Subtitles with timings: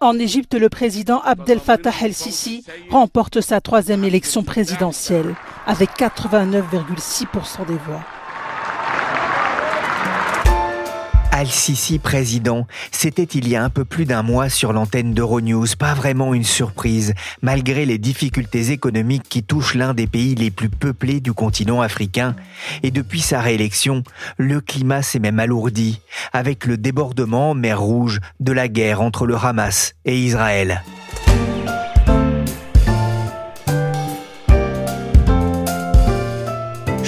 [0.00, 5.34] En Égypte, le président Abdel Fattah el-Sisi remporte sa troisième élection présidentielle
[5.66, 8.04] avec 89,6% des voix.
[11.40, 15.94] Al-Sisi président, c'était il y a un peu plus d'un mois sur l'antenne d'Euronews, pas
[15.94, 21.20] vraiment une surprise, malgré les difficultés économiques qui touchent l'un des pays les plus peuplés
[21.20, 22.36] du continent africain.
[22.82, 24.02] Et depuis sa réélection,
[24.36, 26.02] le climat s'est même alourdi,
[26.34, 30.82] avec le débordement mer Rouge de la guerre entre le Hamas et Israël.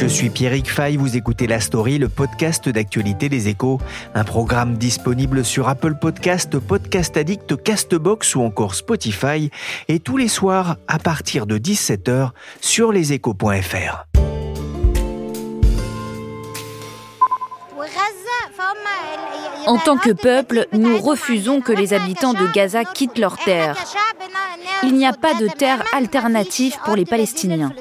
[0.03, 3.81] Je suis Pierrick Fay, vous écoutez La Story, le podcast d'actualité des échos,
[4.17, 9.48] un programme disponible sur Apple Podcast, Podcast Addict, Castbox ou encore Spotify,
[9.86, 12.30] et tous les soirs à partir de 17h
[12.61, 14.06] sur leséchos.fr.
[19.69, 23.77] En tant que peuple, nous refusons que les habitants de Gaza quittent leur terre.
[24.83, 27.73] Il n'y a pas de terre alternative pour les Palestiniens.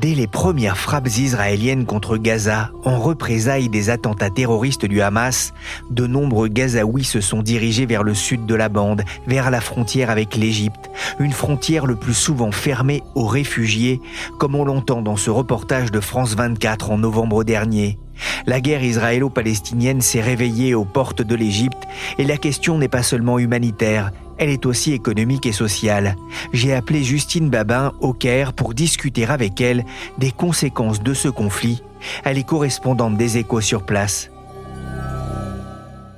[0.00, 5.52] Dès les premières frappes israéliennes contre Gaza, en représailles des attentats terroristes du Hamas,
[5.90, 10.08] de nombreux Gazaouis se sont dirigés vers le sud de la bande, vers la frontière
[10.08, 14.00] avec l'Égypte, une frontière le plus souvent fermée aux réfugiés,
[14.38, 17.98] comme on l'entend dans ce reportage de France 24 en novembre dernier.
[18.46, 21.82] La guerre israélo-palestinienne s'est réveillée aux portes de l'Égypte
[22.18, 26.16] et la question n'est pas seulement humanitaire, elle est aussi économique et sociale.
[26.52, 29.84] J'ai appelé Justine Babin au Caire pour discuter avec elle
[30.18, 31.82] des conséquences de ce conflit.
[32.24, 34.30] Elle est correspondante des échos sur place.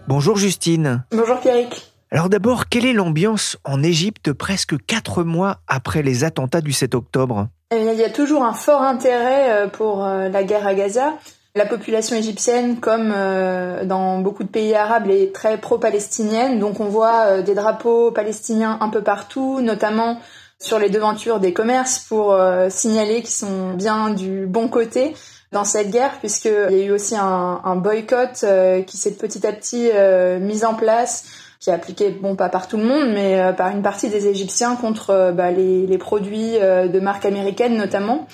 [0.09, 1.05] Bonjour Justine.
[1.11, 1.93] Bonjour Pierrick.
[2.11, 6.95] Alors d'abord, quelle est l'ambiance en Égypte presque quatre mois après les attentats du 7
[6.95, 7.49] octobre?
[7.73, 11.15] Eh Il y a toujours un fort intérêt euh, pour euh, la guerre à Gaza.
[11.57, 16.59] La population égyptienne, comme euh, dans beaucoup de pays arabes, est très pro-palestinienne.
[16.59, 20.21] Donc on voit euh, des drapeaux palestiniens un peu partout, notamment
[20.59, 25.15] sur les devantures des commerces pour euh, signaler qu'ils sont bien du bon côté
[25.51, 28.45] dans cette guerre, puisqu'il y a eu aussi un, boycott
[28.87, 29.91] qui s'est petit à petit
[30.41, 31.25] mis en place,
[31.61, 34.75] qui est appliqué, bon pas par tout le monde, mais par une partie des Égyptiens
[34.75, 38.27] contre bah, les, les, produits de marques américaines notamment.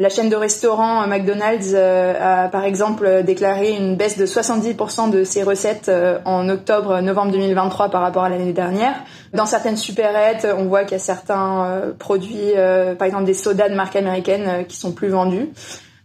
[0.00, 5.10] La chaîne de restaurants euh, McDonald's euh, a par exemple déclaré une baisse de 70%
[5.10, 8.94] de ses recettes euh, en octobre-novembre 2023 par rapport à l'année dernière.
[9.32, 12.52] Dans certaines supérettes, on voit qu'il y a certains produits,
[12.98, 15.48] par exemple des sodas de marque américaine, qui sont plus vendus.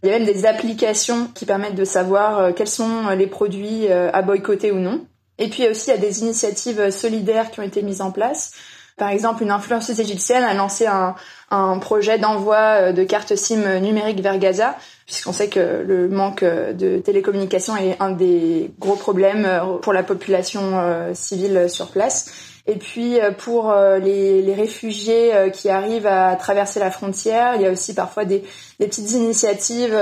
[0.01, 4.23] Il y a même des applications qui permettent de savoir quels sont les produits à
[4.23, 5.06] boycotter ou non.
[5.38, 8.51] Et puis aussi, il y a des initiatives solidaires qui ont été mises en place.
[8.97, 11.16] Par exemple, une influenceuse égyptienne a lancé un,
[11.52, 16.44] un projet d'envoi euh, de cartes SIM numériques vers Gaza, puisqu'on sait que le manque
[16.44, 20.60] euh, de télécommunications est un des gros problèmes euh, pour la population
[21.14, 22.32] civile sur place.
[22.68, 27.96] Et puis pour les, réfugiés qui arrivent à traverser la frontière, il y a aussi
[27.96, 28.44] parfois des,
[28.80, 29.98] des petites initiatives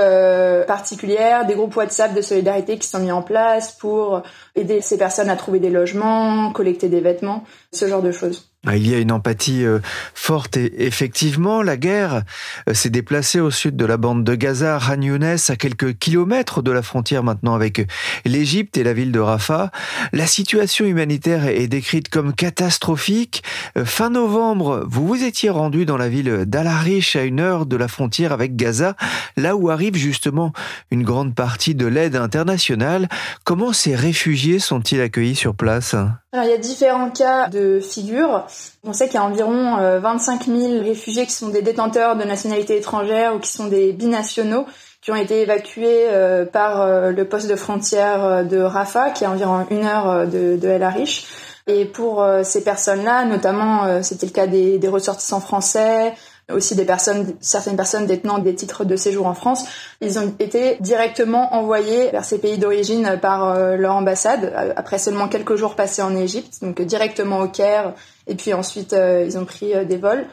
[0.66, 4.22] particulières, des groupes WhatsApp de solidarité qui sont mis en place pour
[4.54, 8.47] aider ces personnes à trouver des logements, collecter des vêtements, ce genre de choses.
[8.66, 9.78] Ah, il y a une empathie euh,
[10.14, 12.22] forte et effectivement, la guerre
[12.68, 15.00] euh, s'est déplacée au sud de la bande de Gaza, Khan
[15.48, 17.86] à quelques kilomètres de la frontière maintenant avec
[18.24, 19.70] l'Égypte et la ville de Rafah.
[20.12, 23.44] La situation humanitaire est décrite comme catastrophique.
[23.76, 27.76] Euh, fin novembre, vous vous étiez rendu dans la ville d'Al-Arish à une heure de
[27.76, 28.96] la frontière avec Gaza,
[29.36, 30.52] là où arrive justement
[30.90, 33.08] une grande partie de l'aide internationale.
[33.44, 35.94] Comment ces réfugiés sont-ils accueillis sur place?
[36.32, 38.44] Alors, il y a différents cas de figure.
[38.84, 42.24] On sait qu'il y a environ 25 euh, 000 réfugiés qui sont des détenteurs de
[42.24, 44.66] nationalité étrangère ou qui sont des binationaux
[45.00, 49.28] qui ont été évacués euh, par euh, le poste de frontière de Rafah, qui est
[49.28, 51.26] environ une heure de, de El Arish.
[51.66, 56.14] Et pour ces personnes-là, notamment, c'était le cas des, des ressortissants français,
[56.52, 59.64] aussi des personnes, certaines personnes détenant des titres de séjour en France,
[60.00, 65.28] ils ont été directement envoyés vers ces pays d'origine par euh, leur ambassade après seulement
[65.28, 67.94] quelques jours passés en Égypte, donc directement au Caire,
[68.26, 70.26] et puis ensuite ils ont pris des vols.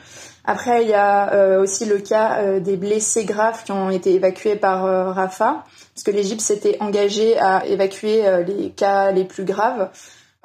[0.43, 4.83] Après, il y a aussi le cas des blessés graves qui ont été évacués par
[5.15, 5.63] Rafah,
[5.93, 9.89] parce que l'Égypte s'était engagée à évacuer les cas les plus graves.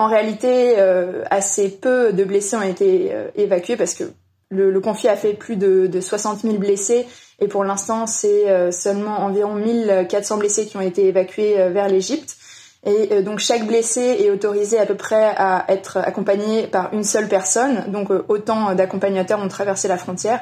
[0.01, 4.05] En réalité, euh, assez peu de blessés ont été euh, évacués parce que
[4.51, 7.07] le, conflit a fait plus de, de 60 000 blessés
[7.41, 12.37] et pour l'instant, c'est euh, seulement environ 1400 blessés qui ont été évacués vers l'Égypte.
[12.87, 17.29] Et donc chaque blessé est autorisé à peu près à être accompagné par une seule
[17.29, 17.85] personne.
[17.89, 20.41] Donc autant d'accompagnateurs ont traversé la frontière.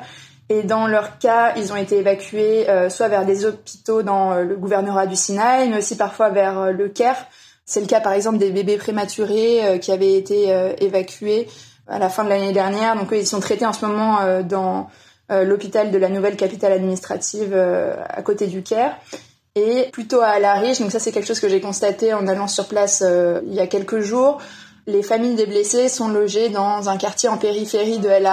[0.49, 5.09] Et dans leur cas, ils ont été évacués soit vers des hôpitaux dans le gouvernorat
[5.09, 7.27] du Sinaï, mais aussi parfois vers le Caire
[7.69, 11.47] c'est le cas par exemple des bébés prématurés euh, qui avaient été euh, évacués
[11.89, 12.97] à la fin de l'année dernière.
[12.97, 14.89] Donc ils sont traités en ce moment euh, dans
[15.31, 18.97] l'hôpital de la nouvelle capitale administrative à côté du Caire.
[19.57, 22.47] Et plutôt à La Riche, donc ça c'est quelque chose que j'ai constaté en allant
[22.47, 23.05] sur place
[23.47, 24.41] il y a quelques jours,
[24.87, 28.27] les familles des blessés sont logées dans un quartier en périphérie de El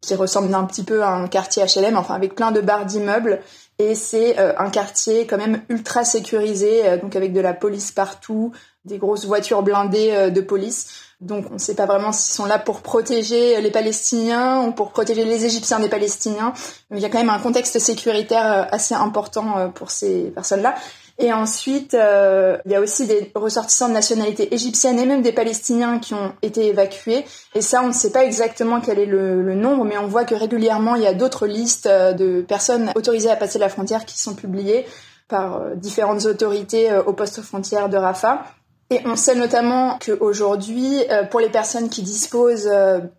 [0.00, 3.40] qui ressemble un petit peu à un quartier HLM, enfin avec plein de barres d'immeubles
[3.78, 7.92] et c'est euh, un quartier quand même ultra sécurisé, euh, donc avec de la police
[7.92, 8.52] partout,
[8.84, 11.07] des grosses voitures blindées euh, de police.
[11.20, 14.90] Donc on ne sait pas vraiment s'ils sont là pour protéger les Palestiniens ou pour
[14.90, 16.52] protéger les Égyptiens des Palestiniens.
[16.90, 20.76] Mais il y a quand même un contexte sécuritaire assez important pour ces personnes-là.
[21.20, 25.32] Et ensuite, euh, il y a aussi des ressortissants de nationalité égyptienne et même des
[25.32, 27.24] Palestiniens qui ont été évacués.
[27.56, 30.36] Et ça, on ne sait pas exactement quel est le, nombre, mais on voit que
[30.36, 34.16] régulièrement, il y a d'autres listes euh, de personnes autorisées à passer la frontière qui
[34.16, 34.86] sont publiées
[35.26, 38.44] par euh, différentes autorités au poste frontière de Rafah.
[38.90, 42.70] Et on sait notamment qu'aujourd'hui, pour les personnes qui disposent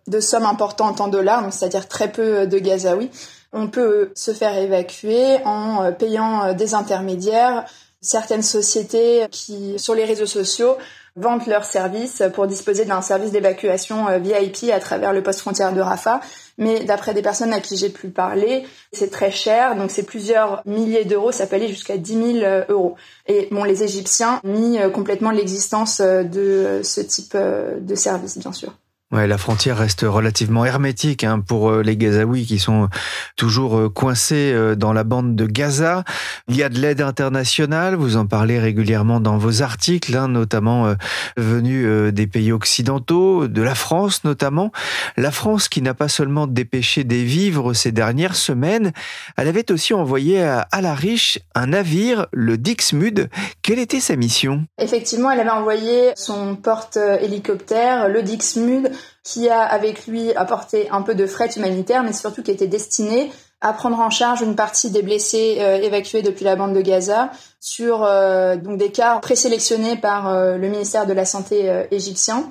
[0.06, 3.10] de sommes importantes en dollars, c'est-à-dire très peu de Gazaouis,
[3.52, 7.64] on peut se faire évacuer en payant des intermédiaires.
[8.00, 10.76] Certaines sociétés qui, sur les réseaux sociaux,
[11.16, 15.72] vendent leurs services pour disposer d'un service d'évacuation euh, VIP à travers le poste frontière
[15.72, 16.20] de Rafah.
[16.58, 20.62] Mais d'après des personnes à qui j'ai pu parler, c'est très cher, donc c'est plusieurs
[20.66, 22.96] milliers d'euros, ça peut aller jusqu'à 10 000 euh, euros.
[23.26, 28.74] Et bon, les Égyptiens nient euh, complètement l'existence de ce type de service, bien sûr.
[29.12, 32.88] Ouais, la frontière reste relativement hermétique hein, pour euh, les Gazaouis qui sont
[33.34, 36.04] toujours euh, coincés euh, dans la bande de Gaza.
[36.46, 40.94] Il y a de l'aide internationale, vous en parlez régulièrement dans vos articles, hein, notamment
[41.36, 44.70] venus des pays occidentaux, de la France notamment.
[45.16, 48.92] La France qui n'a pas seulement dépêché des vivres ces dernières semaines,
[49.36, 53.28] elle avait aussi envoyé à, à la Riche un navire, le Dixmude.
[53.62, 54.66] Quelle était sa mission?
[54.78, 58.92] Effectivement, elle avait envoyé son porte-hélicoptère, le Dixmude,
[59.22, 63.30] qui a avec lui apporté un peu de fret humanitaire, mais surtout qui était destiné
[63.60, 67.30] à prendre en charge une partie des blessés euh, évacués depuis la bande de Gaza
[67.60, 72.50] sur euh, donc des cas présélectionnés par euh, le ministère de la Santé égyptien.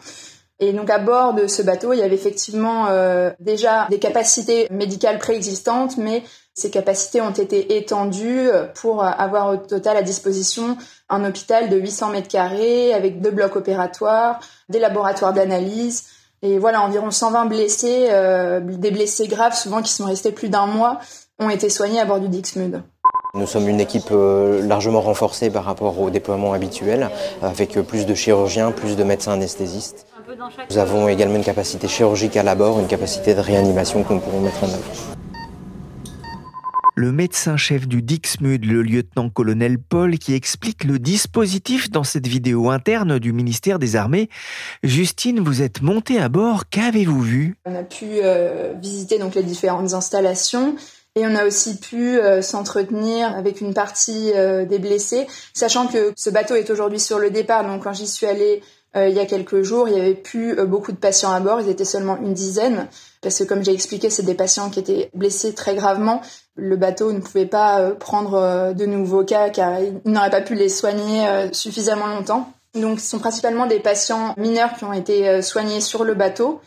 [0.59, 2.87] Et donc à bord de ce bateau, il y avait effectivement
[3.39, 6.21] déjà des capacités médicales préexistantes, mais
[6.53, 12.09] ces capacités ont été étendues pour avoir au total à disposition un hôpital de 800
[12.09, 16.03] mètres carrés avec deux blocs opératoires, des laboratoires d'analyse,
[16.41, 20.65] et voilà, environ 120 blessés, euh, des blessés graves, souvent qui sont restés plus d'un
[20.65, 20.99] mois,
[21.39, 22.81] ont été soignés à bord du Dixmude.
[23.35, 27.09] Nous sommes une équipe euh, largement renforcée par rapport au déploiement habituel,
[27.41, 30.07] avec plus de chirurgiens, plus de médecins anesthésistes.
[30.69, 34.41] Nous avons également une capacité chirurgicale à bord, une capacité de réanimation que nous pourrons
[34.41, 35.18] mettre en œuvre
[36.99, 43.19] le médecin-chef du Dixmude, le lieutenant-colonel Paul, qui explique le dispositif dans cette vidéo interne
[43.19, 44.27] du ministère des Armées.
[44.83, 47.55] Justine, vous êtes montée à bord, qu'avez-vous vu?
[47.65, 50.75] On a pu euh, visiter donc les différentes installations.
[51.15, 56.11] Et on a aussi pu euh, s'entretenir avec une partie euh, des blessés, sachant que
[56.17, 57.65] ce bateau est aujourd'hui sur le départ.
[57.65, 58.61] Donc quand j'y suis allée
[58.95, 61.69] il y a quelques jours, il y avait plus beaucoup de patients à bord, ils
[61.69, 62.87] étaient seulement une dizaine,
[63.21, 66.23] parce que comme j'ai expliqué, c'est des patients qui étaient blessés très gravement
[66.59, 70.41] le bateau ne pouvait pas euh, prendre euh, de nouveaux cas car il n'aurait pas
[70.41, 72.51] pu les soigner euh, suffisamment longtemps.
[72.75, 76.61] Donc ce sont principalement des patients mineurs qui ont été soignés sur le bateau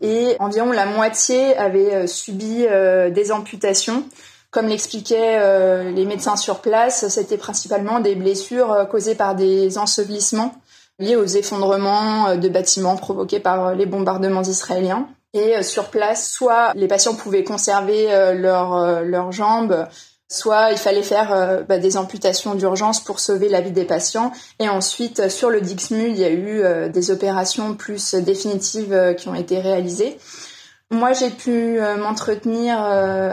[0.00, 4.04] et environ la moitié avaient subi des amputations.
[4.50, 10.54] Comme l'expliquaient les médecins sur place, c'était principalement des blessures causées par des ensevelissements
[10.98, 15.06] liés aux effondrements de bâtiments provoqués par les bombardements israéliens.
[15.34, 19.86] Et euh, sur place, soit les patients pouvaient conserver euh, euh, leurs jambes,
[20.28, 24.32] soit il fallait faire bah, des amputations d'urgence pour sauver la vie des patients.
[24.58, 29.34] Et ensuite, sur le Dixmude, il y a eu des opérations plus définitives qui ont
[29.34, 30.18] été réalisées.
[30.90, 32.80] Moi, j'ai pu m'entretenir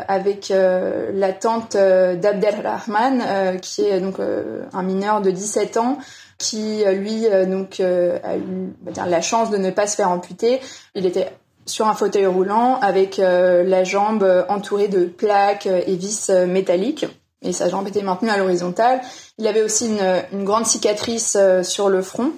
[0.08, 5.98] avec la tante d'Abdelrahman, qui est donc un mineur de 17 ans,
[6.38, 8.74] qui lui donc a eu
[9.08, 10.60] la chance de ne pas se faire amputer.
[10.94, 11.32] Il était
[11.72, 17.06] sur un fauteuil roulant avec la jambe entourée de plaques et vis métalliques
[17.42, 19.02] et sa jambe était maintenue à l'horizontale.
[19.38, 22.32] Il avait aussi une, grande cicatrice euh, sur le front.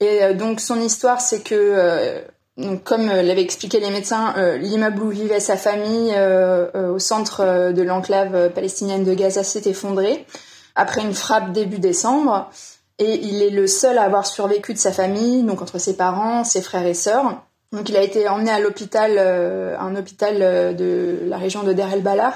[0.00, 2.20] Et euh, donc son histoire, c'est que, euh,
[2.84, 9.02] comme l'avaient expliqué les médecins, l'immeuble où vivait sa famille au centre de l'enclave palestinienne
[9.02, 10.26] de Gaza s'est effondré
[10.74, 12.50] après une frappe début décembre.
[12.98, 16.44] Et il est le seul à avoir survécu de sa famille, donc entre ses parents,
[16.44, 17.42] ses frères et sœurs.
[17.72, 22.02] Donc il a été emmené à l'hôpital, un hôpital de la région de Der el
[22.02, 22.34] Balah,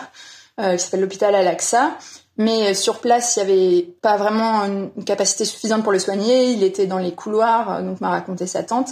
[0.61, 1.97] euh, qui s'appelle l'hôpital Al-Aqsa.
[2.37, 6.51] Mais euh, sur place, il n'y avait pas vraiment une capacité suffisante pour le soigner.
[6.51, 8.91] Il était dans les couloirs, euh, donc m'a raconté sa tante.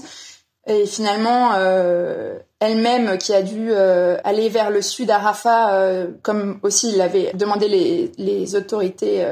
[0.67, 6.95] Et finalement, euh, elle-même qui a dû aller vers le sud à Rafah, comme aussi
[6.95, 9.27] l'avaient demandé les, les autorités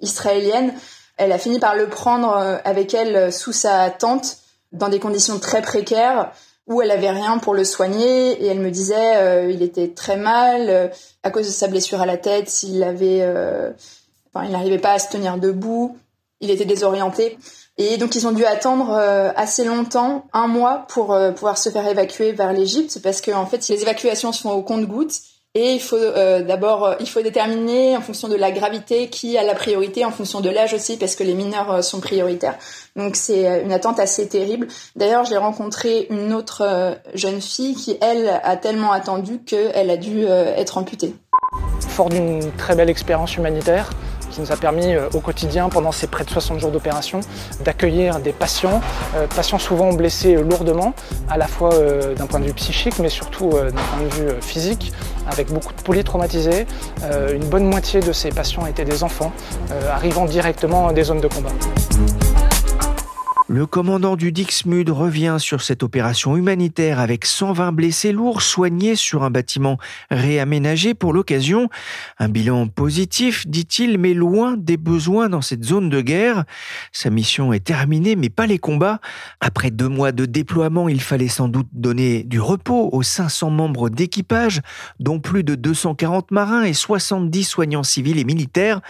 [0.00, 0.74] israéliennes,
[1.18, 4.38] elle a fini par le prendre avec elle sous sa tente
[4.72, 6.32] dans des conditions très précaires
[6.66, 10.16] où elle avait rien pour le soigner et elle me disait euh, il était très
[10.16, 10.88] mal euh,
[11.22, 13.70] à cause de sa blessure à la tête s'il avait euh,
[14.32, 15.96] enfin il n'arrivait pas à se tenir debout
[16.40, 17.38] il était désorienté.
[17.78, 18.92] Et donc ils ont dû attendre
[19.36, 23.66] assez longtemps un mois pour pouvoir se faire évacuer vers l'Égypte parce que en fait
[23.68, 25.20] les évacuations se font au compte-gouttes
[25.56, 29.54] et il faut euh, d'abord, euh, déterminer en fonction de la gravité qui a la
[29.54, 32.56] priorité, en fonction de l'âge aussi, parce que les mineurs euh, sont prioritaires.
[32.94, 34.68] Donc c'est une attente assez terrible.
[34.96, 40.24] D'ailleurs, j'ai rencontré une autre jeune fille qui, elle, a tellement attendu qu'elle a dû
[40.24, 41.14] être amputée.
[41.80, 43.90] Fort d'une très belle expérience humanitaire,
[44.36, 47.20] qui nous a permis euh, au quotidien, pendant ces près de 60 jours d'opération,
[47.64, 48.82] d'accueillir des patients,
[49.16, 50.92] euh, patients souvent blessés lourdement,
[51.30, 54.40] à la fois euh, d'un point de vue psychique, mais surtout d'un point de vue
[54.42, 54.92] physique,
[55.26, 56.66] avec beaucoup de polytraumatisés.
[57.32, 59.32] Une bonne moitié de ces patients étaient des enfants,
[59.90, 61.50] arrivant directement des zones de combat.
[63.48, 69.22] Le commandant du Dixmude revient sur cette opération humanitaire avec 120 blessés lourds soignés sur
[69.22, 69.78] un bâtiment
[70.10, 71.68] réaménagé pour l'occasion.
[72.18, 76.44] Un bilan positif, dit-il, mais loin des besoins dans cette zone de guerre.
[76.90, 78.98] Sa mission est terminée, mais pas les combats.
[79.40, 83.90] Après deux mois de déploiement, il fallait sans doute donner du repos aux 500 membres
[83.90, 84.60] d'équipage,
[84.98, 88.80] dont plus de 240 marins et 70 soignants civils et militaires.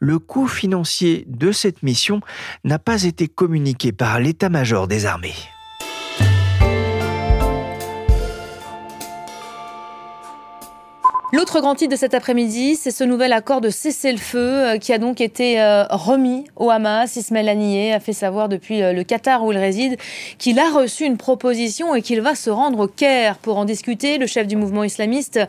[0.00, 2.20] Le coût financier de cette mission
[2.64, 5.34] n'a pas été communiqué par l'état-major des armées.
[11.34, 14.98] L'autre grand titre de cet après-midi, c'est ce nouvel accord de cessez-le-feu euh, qui a
[14.98, 17.14] donc été euh, remis au Hamas.
[17.16, 19.98] Ismaël Haniyeh a fait savoir depuis euh, le Qatar où il réside
[20.38, 24.16] qu'il a reçu une proposition et qu'il va se rendre au Caire pour en discuter.
[24.16, 25.40] Le chef du mouvement islamiste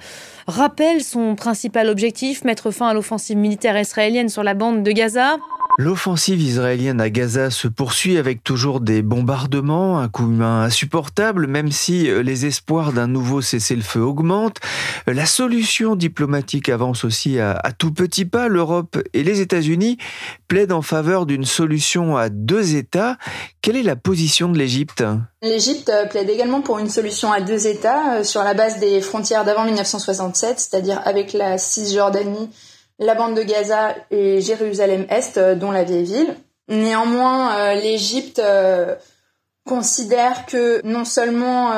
[0.45, 5.37] rappelle son principal objectif, mettre fin à l'offensive militaire israélienne sur la bande de Gaza.
[5.77, 11.71] L'offensive israélienne à Gaza se poursuit avec toujours des bombardements, un coût humain insupportable, même
[11.71, 14.59] si euh, les espoirs d'un nouveau cessez-le-feu augmentent.
[15.07, 18.47] Euh, la solution diplomatique avance aussi à, tout petit pas.
[18.49, 19.97] L'Europe et les États-Unis
[20.47, 23.17] plaident en faveur d'une solution à deux États.
[23.61, 25.03] Quelle est la position de l'Égypte?
[25.41, 29.45] L'Égypte euh, plaide également pour une solution à deux États sur la base des frontières
[29.45, 32.49] d'avant 1967, c'est-à-dire avec la Cisjordanie
[33.01, 36.35] la bande de Gaza et Jérusalem-Est, euh, dont la vieille ville.
[36.69, 38.95] Néanmoins, euh, l'Égypte euh,
[39.67, 41.71] considère que non seulement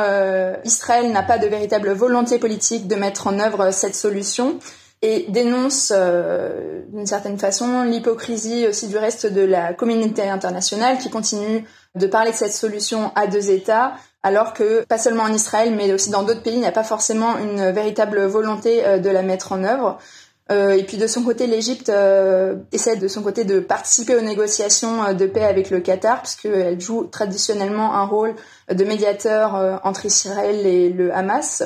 [0.63, 4.59] Israël n'a pas de véritable volonté politique de mettre en œuvre cette solution,
[5.01, 11.65] et dénonce d'une certaine façon l'hypocrisie aussi du reste de la communauté internationale qui continue
[11.95, 15.91] de parler de cette solution à deux États, alors que pas seulement en Israël mais
[15.91, 19.51] aussi dans d'autres pays, il n'y a pas forcément une véritable volonté de la mettre
[19.51, 19.99] en œuvre.
[20.53, 24.21] Euh, et puis de son côté, l'Égypte euh, essaie de son côté de participer aux
[24.21, 28.35] négociations euh, de paix avec le Qatar, puisqu'elle joue traditionnellement un rôle
[28.71, 31.63] de médiateur entre Israël et le Hamas.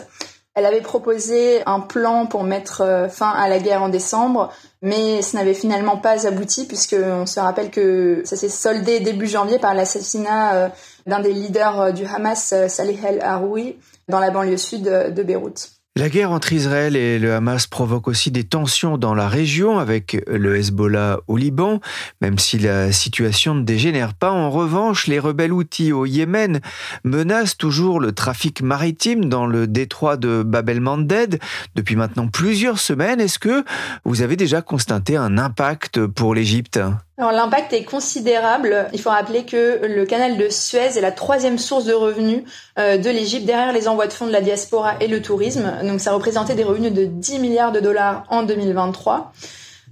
[0.56, 4.52] Elle avait proposé un plan pour mettre fin à la guerre en décembre,
[4.82, 9.60] mais ce n'avait finalement pas abouti, puisqu'on se rappelle que ça s'est soldé début janvier
[9.60, 10.72] par l'assassinat
[11.06, 13.78] d'un des leaders du Hamas, Salih el-Haroui,
[14.08, 15.77] dans la banlieue sud de Beyrouth.
[15.98, 20.24] La guerre entre Israël et le Hamas provoque aussi des tensions dans la région avec
[20.28, 21.82] le Hezbollah au Liban,
[22.22, 24.30] même si la situation ne dégénère pas.
[24.30, 26.62] En revanche, les rebelles outils au Yémen
[27.04, 31.38] menacent toujours le trafic maritime dans le détroit de Bab el-Mandeb
[31.74, 33.20] depuis maintenant plusieurs semaines.
[33.20, 33.66] Est-ce que
[34.06, 36.80] vous avez déjà constaté un impact pour l'Égypte?
[37.20, 38.90] Alors l'impact est considérable.
[38.94, 42.44] Il faut rappeler que le canal de Suez est la troisième source de revenus
[42.78, 45.74] euh, de l'Égypte derrière les envois de fonds de la diaspora et le tourisme.
[45.84, 49.32] Donc ça représentait des revenus de 10 milliards de dollars en 2023.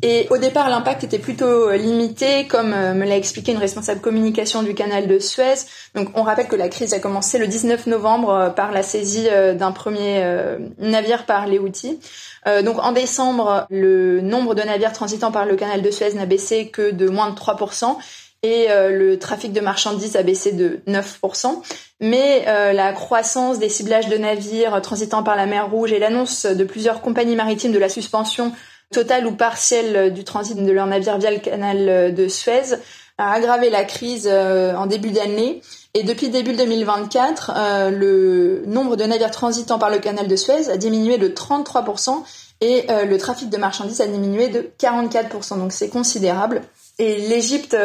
[0.01, 4.01] Et au départ, l'impact était plutôt euh, limité, comme euh, me l'a expliqué une responsable
[4.01, 5.55] communication du canal de Suez.
[5.95, 9.27] Donc, on rappelle que la crise a commencé le 19 novembre euh, par la saisie
[9.55, 10.23] d'un premier
[10.77, 11.99] navire par les Houthis.
[12.63, 16.69] donc, en décembre, le nombre de navires transitant par le canal de Suez n'a baissé
[16.69, 17.97] que de moins de 3%
[18.43, 21.61] et le trafic de marchandises a baissé de 9%.
[22.01, 26.63] Mais la croissance des ciblages de navires transitant par la mer Rouge et l'annonce de
[26.63, 28.51] plusieurs compagnies maritimes de la suspension
[28.91, 32.75] Total ou partiel du transit de leur navire via le canal de Suez
[33.17, 35.61] a aggravé la crise euh, en début d'année.
[35.93, 40.69] Et depuis début 2024, euh, le nombre de navires transitant par le canal de Suez
[40.69, 42.23] a diminué de 33%
[42.61, 45.57] et euh, le trafic de marchandises a diminué de 44%.
[45.57, 46.61] Donc c'est considérable.
[46.97, 47.75] Et l'Égypte,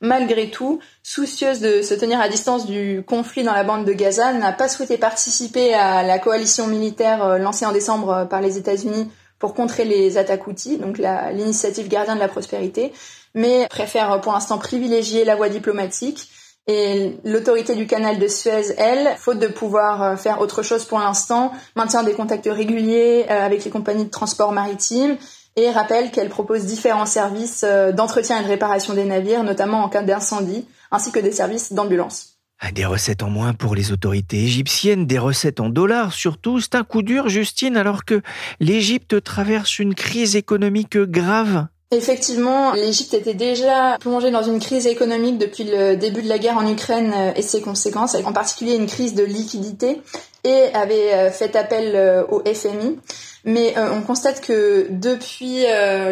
[0.00, 4.32] malgré tout, soucieuse de se tenir à distance du conflit dans la bande de Gaza,
[4.32, 9.10] n'a pas souhaité participer à la coalition militaire lancée en décembre par les États-Unis
[9.44, 12.94] pour contrer les attaques outils, donc l'initiative Gardien de la Prospérité,
[13.34, 16.30] mais préfère pour l'instant privilégier la voie diplomatique.
[16.66, 20.98] Et l'autorité du canal de Suez, elle, faute de pouvoir euh, faire autre chose pour
[20.98, 25.18] l'instant, maintient des contacts réguliers euh, avec les compagnies de transport maritime
[25.56, 29.90] et rappelle qu'elle propose différents services euh, d'entretien et de réparation des navires, notamment en
[29.90, 32.33] cas d'incendie, ainsi que des services d'ambulance.
[32.60, 36.60] Ah, des recettes en moins pour les autorités égyptiennes, des recettes en dollars surtout.
[36.60, 38.22] C'est un coup dur, Justine, alors que
[38.60, 41.66] l'Égypte traverse une crise économique grave.
[41.90, 46.56] Effectivement, l'Égypte était déjà plongée dans une crise économique depuis le début de la guerre
[46.56, 50.00] en Ukraine euh, et ses conséquences, en particulier une crise de liquidité,
[50.42, 52.98] et avait euh, fait appel euh, au FMI.
[53.44, 55.64] Mais on constate que depuis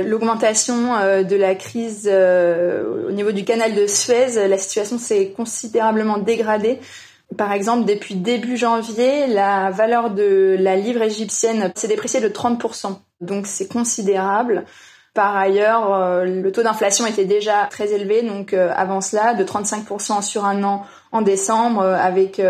[0.05, 6.79] l'augmentation de la crise au niveau du canal de Suez, la situation s'est considérablement dégradée.
[7.37, 12.99] Par exemple, depuis début janvier, la valeur de la livre égyptienne s'est dépréciée de 30%.
[13.21, 14.65] Donc c'est considérable.
[15.15, 19.45] Par ailleurs, euh, le taux d'inflation était déjà très élevé, donc euh, avant cela, de
[19.45, 22.41] 35% sur un an en décembre, euh, avec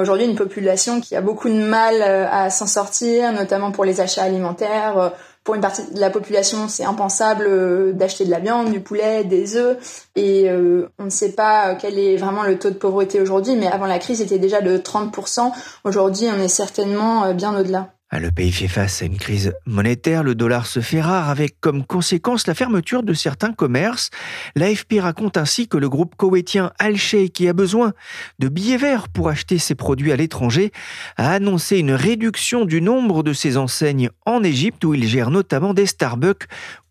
[0.00, 4.22] aujourd'hui une population qui a beaucoup de mal à s'en sortir, notamment pour les achats
[4.22, 5.12] alimentaires.
[5.44, 9.56] Pour une partie de la population, c'est impensable d'acheter de la viande, du poulet, des
[9.56, 10.08] œufs.
[10.16, 10.50] Et
[10.98, 13.98] on ne sait pas quel est vraiment le taux de pauvreté aujourd'hui, mais avant la
[13.98, 15.52] crise, c'était déjà de 30%.
[15.84, 17.93] Aujourd'hui, on est certainement bien au-delà.
[18.16, 21.60] Ah, le pays fait face à une crise monétaire, le dollar se fait rare avec
[21.60, 24.10] comme conséquence la fermeture de certains commerces.
[24.54, 27.92] L'AFP raconte ainsi que le groupe koweïtien Al-Sheikh, qui a besoin
[28.38, 30.70] de billets verts pour acheter ses produits à l'étranger,
[31.16, 35.74] a annoncé une réduction du nombre de ses enseignes en Égypte où il gère notamment
[35.74, 36.44] des Starbucks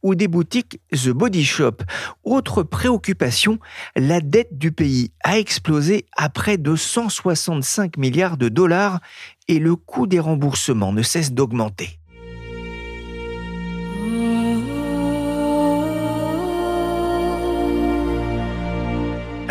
[0.04, 1.78] ou des boutiques The Body Shop.
[2.24, 3.58] Autre préoccupation,
[3.96, 9.00] la dette du pays a explosé à près de 165 milliards de dollars
[9.48, 12.00] et le coût des remboursements ne cesse d'augmenter.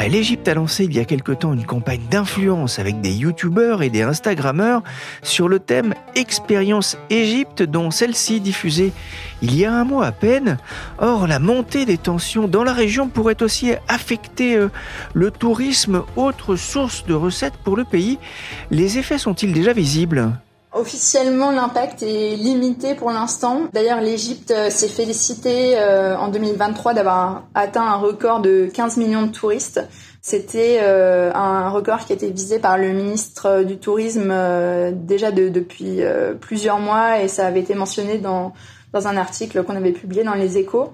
[0.09, 3.91] L'Égypte a lancé il y a quelque temps une campagne d'influence avec des youtubeurs et
[3.91, 4.83] des instagrammeurs
[5.23, 8.93] sur le thème Expérience Égypte dont celle-ci diffusée
[9.43, 10.59] il y a un mois à peine.
[10.99, 14.69] Or, la montée des tensions dans la région pourrait aussi affecter euh,
[15.15, 18.19] le tourisme, autre source de recettes pour le pays.
[18.71, 20.33] Les effets sont-ils déjà visibles?
[20.75, 23.65] Officiellement, l'impact est limité pour l'instant.
[23.75, 29.27] D'ailleurs, l'Égypte euh, s'est félicitée euh, en 2023 d'avoir atteint un record de 15 millions
[29.27, 29.87] de touristes.
[30.23, 34.33] C'était euh, un record qui a été visé par le ministre du Tourisme
[34.93, 36.01] déjà depuis
[36.41, 38.53] plusieurs mois et ça avait été mentionné dans,
[38.93, 40.93] dans un article qu'on avait publié dans les échos.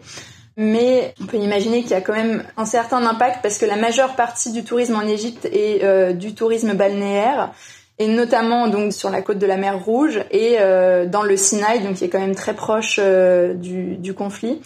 [0.56, 3.76] Mais on peut imaginer qu'il y a quand même un certain impact parce que la
[3.76, 7.52] majeure partie du tourisme en Égypte est du tourisme balnéaire
[7.98, 11.80] et notamment donc sur la côte de la mer Rouge et euh, dans le Sinaï,
[11.80, 14.60] donc qui est quand même très proche euh, du, conflit.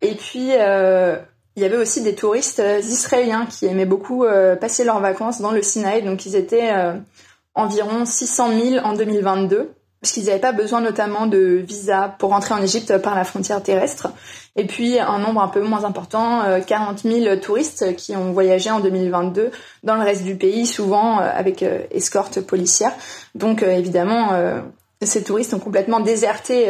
[0.00, 1.16] Et puis euh,
[1.56, 4.24] il y avait aussi des touristes israéliens qui aimaient beaucoup
[4.60, 6.70] passer leurs vacances dans le Sinaï, donc ils étaient
[7.54, 12.54] environ 600 000 en 2022 parce qu'ils n'avaient pas besoin notamment de visa pour rentrer
[12.54, 14.08] en Égypte par la frontière terrestre.
[14.56, 18.70] Et puis un nombre un peu moins important, 40 euh, 000 touristes qui ont voyagé
[18.70, 19.50] en 2022
[19.82, 22.92] dans le reste du pays, souvent euh, avec euh, escorte policière.
[23.34, 24.30] Donc évidemment,
[25.02, 26.66] ces touristes ont complètement déserté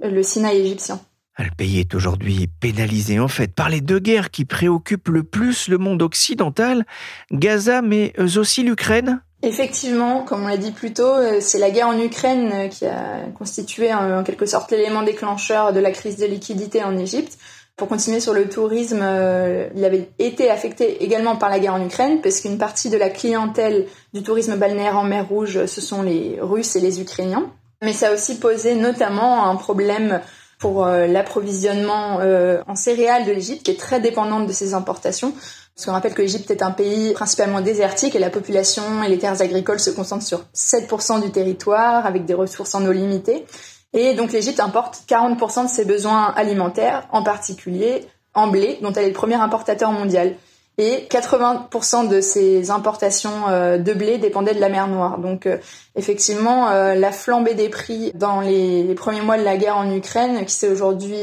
[0.00, 1.00] le Sinaï égyptien.
[1.38, 5.68] Le pays est aujourd'hui pénalisé en fait par les deux guerres qui préoccupent le plus
[5.68, 6.84] le monde occidental,
[7.32, 9.22] Gaza mais aussi l'Ukraine.
[9.44, 12.86] Effectivement, comme on l'a dit plus tôt, euh, c'est la guerre en Ukraine euh, qui
[12.86, 17.38] a constitué en quelque sorte l'élément déclencheur de la crise de liquidité en Égypte.
[17.76, 21.84] Pour continuer sur le tourisme, euh, il avait été affecté également par la guerre en
[21.84, 26.02] Ukraine, parce qu'une partie de la clientèle du tourisme balnéaire en mer Rouge, ce sont
[26.02, 27.50] les Russes et les Ukrainiens.
[27.82, 30.20] Mais ça a aussi posé notamment un problème
[30.62, 35.32] pour euh, l'approvisionnement euh, en céréales de l'Égypte, qui est très dépendante de ces importations.
[35.74, 39.18] Parce qu'on rappelle que l'Égypte est un pays principalement désertique et la population et les
[39.18, 43.44] terres agricoles se concentrent sur 7% du territoire avec des ressources en eau limitées.
[43.92, 49.06] Et donc l'Égypte importe 40% de ses besoins alimentaires, en particulier en blé, dont elle
[49.06, 50.36] est le premier importateur mondial.
[50.78, 55.18] Et 80% de ses importations euh, de blé dépendaient de la mer Noire.
[55.18, 55.58] Donc euh,
[55.96, 60.44] effectivement, euh, la flambée des prix dans les, premiers mois de la guerre en Ukraine,
[60.46, 61.18] qui s'est aujourd'hui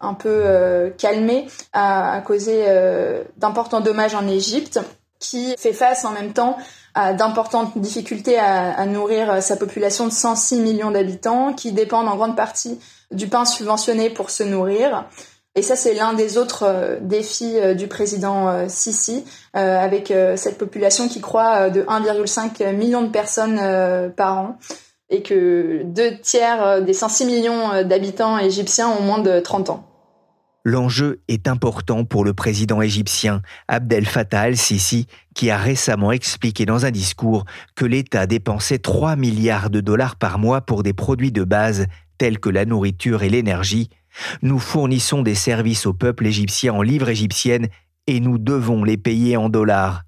[0.00, 2.64] un peu calmée, a, causé
[3.36, 4.80] d'importants dommages en Égypte,
[5.18, 6.56] qui fait face en même temps
[6.94, 12.16] a d'importantes difficultés à, à, nourrir sa population de 106 millions d'habitants qui dépendent en
[12.16, 12.78] grande partie
[13.10, 15.06] du pain subventionné pour se nourrir.
[15.54, 21.08] Et ça, c'est l'un des autres euh, défis euh, du président Sisi, avec cette population
[21.08, 23.60] qui croît de 1,5 million de personnes
[24.16, 24.58] par an
[25.10, 29.92] et que deux tiers des 106 millions d'habitants égyptiens ont moins de 30 ans.
[30.64, 36.86] L'enjeu est important pour le président égyptien Abdel Fattah al-Sisi, qui a récemment expliqué dans
[36.86, 41.42] un discours que l'État dépensait 3 milliards de dollars par mois pour des produits de
[41.42, 41.86] base
[42.16, 43.90] tels que la nourriture et l'énergie.
[44.42, 47.68] Nous fournissons des services au peuple égyptien en livres égyptiennes
[48.06, 50.02] et nous devons les payer en dollars.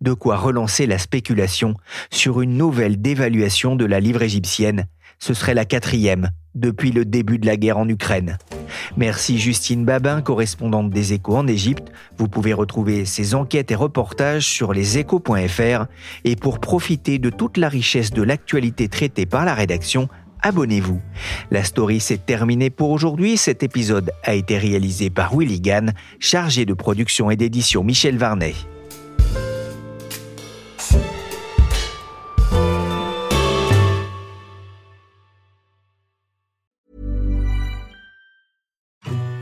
[0.00, 1.74] De quoi relancer la spéculation
[2.10, 4.86] sur une nouvelle dévaluation de la livre égyptienne.
[5.18, 8.38] Ce serait la quatrième depuis le début de la guerre en Ukraine.
[8.96, 11.92] Merci Justine Babin, correspondante des échos en Égypte.
[12.16, 15.86] Vous pouvez retrouver ses enquêtes et reportages sur leséchos.fr.
[16.24, 20.08] Et pour profiter de toute la richesse de l'actualité traitée par la rédaction,
[20.42, 21.00] abonnez-vous.
[21.50, 23.36] La story s'est terminée pour aujourd'hui.
[23.36, 28.54] Cet épisode a été réalisé par Willy Gann, chargé de production et d'édition Michel Varnet.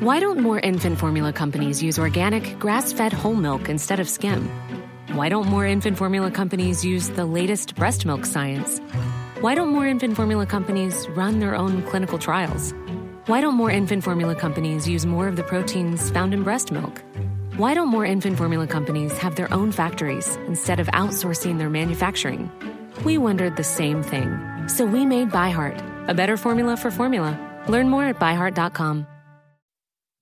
[0.01, 4.49] Why don't more infant formula companies use organic, grass fed whole milk instead of skim?
[5.13, 8.81] Why don't more infant formula companies use the latest breast milk science?
[9.41, 12.75] Why don't more infant formula companies run their own clinical trials?
[13.27, 17.05] Why don't more infant formula companies use more of the proteins found in breast milk?
[17.57, 22.51] Why don't more infant formula companies have their own factories instead of outsourcing their manufacturing?
[23.05, 24.41] We wondered the same thing.
[24.67, 27.39] So we made ByHeart, a better formula for formula.
[27.69, 29.07] Learn more at byheart.com.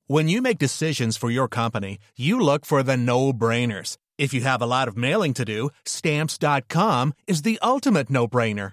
[0.09, 3.97] When you make decisions for your company, you look for the no brainers.
[4.19, 8.73] If you have a lot of mailing to do, stamps.com is the ultimate no brainer.